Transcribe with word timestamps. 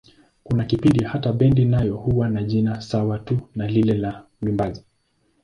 Kuna 0.43 0.63
kipindi 0.65 1.03
hata 1.03 1.33
bendi 1.33 1.65
nayo 1.65 1.95
huwa 1.95 2.29
na 2.29 2.43
jina 2.43 2.81
sawa 2.81 3.19
tu 3.19 3.39
na 3.55 3.67
lile 3.67 3.93
la 3.93 4.25
mwimbaji. 4.41 4.83